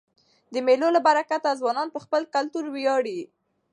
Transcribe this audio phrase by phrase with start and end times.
[0.53, 3.19] د مېلو له برکته ځوانان په خپل کلتور وياړي.